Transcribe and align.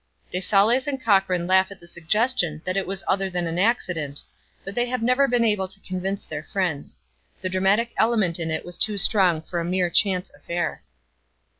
De 0.31 0.41
Saulles 0.41 0.87
and 0.87 0.99
Cochran 0.99 1.45
laugh 1.45 1.69
at 1.69 1.79
the 1.79 1.85
suggestion 1.85 2.59
that 2.65 2.75
it 2.75 2.87
was 2.87 3.03
other 3.07 3.29
than 3.29 3.45
an 3.45 3.59
accident, 3.59 4.23
but 4.65 4.73
they 4.73 4.87
have 4.87 5.03
never 5.03 5.27
been 5.27 5.45
able 5.45 5.67
to 5.67 5.79
convince 5.81 6.25
their 6.25 6.41
friends. 6.41 6.97
The 7.43 7.49
dramatic 7.49 7.91
element 7.97 8.39
in 8.39 8.49
it 8.49 8.65
was 8.65 8.79
too 8.79 8.97
strong 8.97 9.43
for 9.43 9.59
a 9.59 9.63
mere 9.63 9.91
chance 9.91 10.31
affair. 10.31 10.81